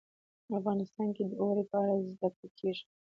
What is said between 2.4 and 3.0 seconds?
کېږي.